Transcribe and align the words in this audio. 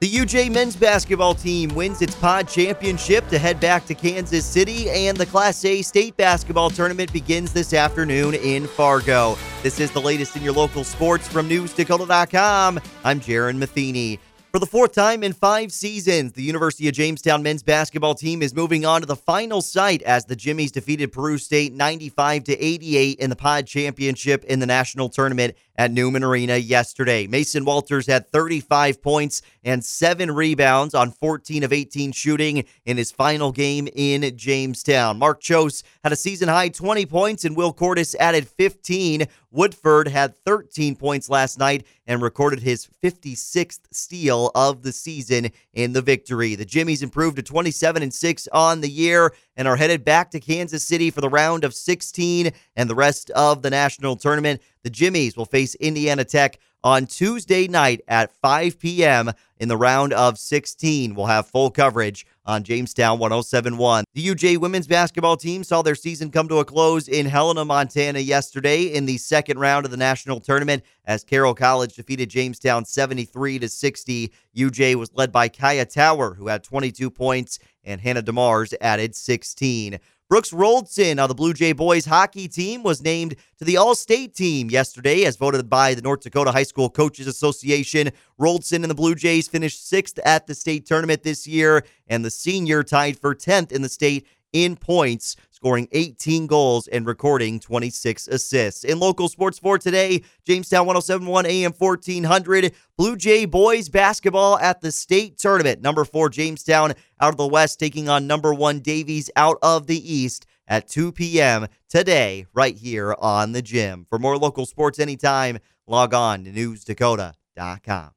The 0.00 0.08
UJ 0.08 0.52
men's 0.52 0.76
basketball 0.76 1.34
team 1.34 1.74
wins 1.74 2.02
its 2.02 2.14
pod 2.14 2.46
championship 2.46 3.26
to 3.30 3.38
head 3.38 3.58
back 3.58 3.84
to 3.86 3.96
Kansas 3.96 4.46
City, 4.46 4.88
and 4.90 5.16
the 5.16 5.26
Class 5.26 5.64
A 5.64 5.82
state 5.82 6.16
basketball 6.16 6.70
tournament 6.70 7.12
begins 7.12 7.52
this 7.52 7.74
afternoon 7.74 8.34
in 8.34 8.68
Fargo. 8.68 9.36
This 9.64 9.80
is 9.80 9.90
the 9.90 10.00
latest 10.00 10.36
in 10.36 10.42
your 10.42 10.52
local 10.52 10.84
sports 10.84 11.26
from 11.26 11.48
NewsDakota.com. 11.48 12.78
I'm 13.02 13.18
Jaron 13.18 13.56
Matheny. 13.56 14.20
For 14.52 14.60
the 14.60 14.66
fourth 14.66 14.92
time 14.92 15.24
in 15.24 15.32
five 15.32 15.72
seasons, 15.72 16.32
the 16.32 16.42
University 16.42 16.86
of 16.88 16.94
Jamestown 16.94 17.42
men's 17.42 17.64
basketball 17.64 18.14
team 18.14 18.40
is 18.40 18.54
moving 18.54 18.86
on 18.86 19.00
to 19.00 19.06
the 19.06 19.16
final 19.16 19.60
site 19.60 20.02
as 20.02 20.24
the 20.24 20.36
Jimmies 20.36 20.72
defeated 20.72 21.12
Peru 21.12 21.38
State 21.38 21.74
95 21.74 22.44
to 22.44 22.64
88 22.64 23.18
in 23.18 23.30
the 23.30 23.36
Pod 23.36 23.66
Championship 23.66 24.44
in 24.44 24.60
the 24.60 24.66
national 24.66 25.08
tournament 25.08 25.54
at 25.78 25.92
Newman 25.92 26.24
Arena 26.24 26.56
yesterday. 26.56 27.28
Mason 27.28 27.64
Walters 27.64 28.08
had 28.08 28.30
35 28.30 29.00
points 29.00 29.40
and 29.62 29.82
seven 29.82 30.30
rebounds 30.32 30.92
on 30.92 31.12
14 31.12 31.62
of 31.62 31.72
18 31.72 32.10
shooting 32.10 32.64
in 32.84 32.96
his 32.96 33.12
final 33.12 33.52
game 33.52 33.88
in 33.94 34.36
Jamestown. 34.36 35.18
Mark 35.18 35.40
Chose 35.40 35.84
had 36.02 36.12
a 36.12 36.16
season 36.16 36.48
high 36.48 36.68
20 36.68 37.06
points, 37.06 37.44
and 37.44 37.56
Will 37.56 37.72
Cordis 37.72 38.16
added 38.16 38.48
15. 38.48 39.26
Woodford 39.50 40.08
had 40.08 40.36
13 40.44 40.96
points 40.96 41.30
last 41.30 41.58
night 41.58 41.86
and 42.06 42.20
recorded 42.20 42.60
his 42.60 42.88
56th 43.02 43.80
steal 43.92 44.50
of 44.54 44.82
the 44.82 44.92
season 44.92 45.50
in 45.72 45.92
the 45.92 46.02
victory. 46.02 46.54
The 46.54 46.64
Jimmies 46.64 47.02
improved 47.02 47.36
to 47.36 47.42
27 47.42 48.02
and 48.02 48.12
6 48.12 48.48
on 48.52 48.80
the 48.80 48.90
year 48.90 49.32
and 49.56 49.66
are 49.66 49.76
headed 49.76 50.04
back 50.04 50.30
to 50.32 50.40
Kansas 50.40 50.86
City 50.86 51.10
for 51.10 51.20
the 51.20 51.28
round 51.28 51.64
of 51.64 51.74
16 51.74 52.50
and 52.76 52.90
the 52.90 52.94
rest 52.94 53.30
of 53.30 53.62
the 53.62 53.70
national 53.70 54.16
tournament. 54.16 54.60
The 54.82 54.90
Jimmies 54.90 55.36
will 55.36 55.44
face 55.44 55.74
Indiana 55.76 56.24
Tech 56.24 56.58
on 56.84 57.06
Tuesday 57.06 57.66
night 57.66 58.00
at 58.06 58.32
5 58.32 58.78
p.m. 58.78 59.32
in 59.58 59.68
the 59.68 59.76
round 59.76 60.12
of 60.12 60.38
16. 60.38 61.14
We'll 61.14 61.26
have 61.26 61.48
full 61.48 61.70
coverage 61.70 62.26
on 62.46 62.62
Jamestown 62.62 63.18
1071. 63.18 64.04
The 64.14 64.26
UJ 64.28 64.58
women's 64.58 64.86
basketball 64.86 65.36
team 65.36 65.64
saw 65.64 65.82
their 65.82 65.94
season 65.94 66.30
come 66.30 66.48
to 66.48 66.58
a 66.58 66.64
close 66.64 67.08
in 67.08 67.26
Helena, 67.26 67.64
Montana 67.64 68.20
yesterday 68.20 68.84
in 68.84 69.06
the 69.06 69.18
second 69.18 69.58
round 69.58 69.84
of 69.84 69.90
the 69.90 69.96
national 69.96 70.40
tournament 70.40 70.84
as 71.04 71.24
Carroll 71.24 71.54
College 71.54 71.94
defeated 71.94 72.30
Jamestown 72.30 72.84
73 72.84 73.58
to 73.58 73.68
60. 73.68 74.32
UJ 74.56 74.94
was 74.94 75.12
led 75.14 75.32
by 75.32 75.48
Kaya 75.48 75.84
Tower 75.84 76.34
who 76.34 76.48
had 76.48 76.62
22 76.62 77.10
points 77.10 77.58
and 77.84 78.00
Hannah 78.00 78.22
DeMars 78.22 78.74
added 78.80 79.14
16. 79.14 79.98
Brooks 80.28 80.50
Roldson 80.50 81.18
of 81.18 81.28
the 81.28 81.34
Blue 81.34 81.54
Jay 81.54 81.72
boys 81.72 82.04
hockey 82.04 82.48
team 82.48 82.82
was 82.82 83.02
named 83.02 83.34
to 83.56 83.64
the 83.64 83.78
All 83.78 83.94
State 83.94 84.34
team 84.34 84.68
yesterday, 84.68 85.24
as 85.24 85.36
voted 85.36 85.70
by 85.70 85.94
the 85.94 86.02
North 86.02 86.20
Dakota 86.20 86.52
High 86.52 86.64
School 86.64 86.90
Coaches 86.90 87.26
Association. 87.26 88.10
Roldson 88.38 88.82
and 88.82 88.90
the 88.90 88.94
Blue 88.94 89.14
Jays 89.14 89.48
finished 89.48 89.88
sixth 89.88 90.18
at 90.26 90.46
the 90.46 90.54
state 90.54 90.84
tournament 90.84 91.22
this 91.22 91.46
year, 91.46 91.82
and 92.08 92.22
the 92.22 92.30
senior 92.30 92.82
tied 92.82 93.18
for 93.18 93.34
10th 93.34 93.72
in 93.72 93.80
the 93.80 93.88
state 93.88 94.26
in 94.52 94.76
points, 94.76 95.36
scoring 95.50 95.88
18 95.92 96.46
goals 96.46 96.86
and 96.88 97.06
recording 97.06 97.60
26 97.60 98.28
assists. 98.28 98.84
In 98.84 98.98
local 98.98 99.28
sports 99.28 99.58
for 99.58 99.78
today, 99.78 100.22
Jamestown 100.44 100.86
1071 100.86 101.46
AM 101.46 101.72
1400, 101.72 102.72
Blue 102.96 103.16
Jay 103.16 103.44
boys 103.44 103.88
basketball 103.88 104.58
at 104.58 104.80
the 104.80 104.92
state 104.92 105.38
tournament. 105.38 105.82
Number 105.82 106.04
four, 106.04 106.28
Jamestown 106.28 106.94
out 107.20 107.34
of 107.34 107.36
the 107.36 107.46
West 107.46 107.78
taking 107.78 108.08
on 108.08 108.26
number 108.26 108.54
one, 108.54 108.80
Davies 108.80 109.30
out 109.36 109.58
of 109.62 109.86
the 109.86 110.14
East 110.14 110.46
at 110.68 110.88
2 110.88 111.12
p.m. 111.12 111.66
today, 111.88 112.46
right 112.52 112.76
here 112.76 113.14
on 113.18 113.52
the 113.52 113.62
gym. 113.62 114.06
For 114.08 114.18
more 114.18 114.38
local 114.38 114.66
sports 114.66 114.98
anytime, 114.98 115.58
log 115.86 116.14
on 116.14 116.44
to 116.44 116.50
newsdakota.com. 116.52 118.10